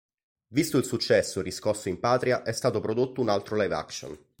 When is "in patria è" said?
1.87-2.53